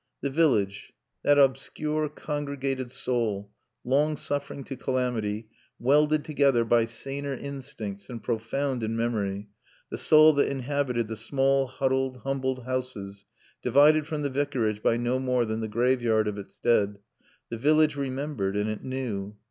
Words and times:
The 0.21 0.31
village, 0.31 0.93
that 1.21 1.37
obscure 1.37 2.09
congregated 2.09 2.91
soul, 2.91 3.51
long 3.83 4.17
suffering 4.17 4.63
to 4.63 4.75
calamity, 4.75 5.49
welded 5.77 6.25
together 6.25 6.65
by 6.65 6.85
saner 6.85 7.35
instincts 7.35 8.09
and 8.09 8.23
profound 8.23 8.81
in 8.81 8.97
memory, 8.97 9.49
the 9.91 9.99
soul 9.99 10.33
that 10.33 10.49
inhabited 10.49 11.07
the 11.07 11.15
small 11.15 11.67
huddled, 11.67 12.21
humble 12.23 12.63
houses, 12.63 13.25
divided 13.61 14.07
from 14.07 14.23
the 14.23 14.31
Vicarage 14.31 14.81
by 14.81 14.97
no 14.97 15.19
more 15.19 15.45
than 15.45 15.59
the 15.59 15.67
graveyard 15.67 16.27
of 16.27 16.35
its 16.39 16.57
dead, 16.57 16.97
the 17.49 17.57
village 17.59 17.95
remembered 17.95 18.57
and 18.57 18.71
it 18.71 18.83
knew. 18.83 19.37